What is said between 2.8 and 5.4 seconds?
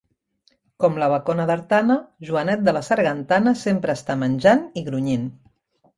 Sargantana sempre està menjant i grunyint.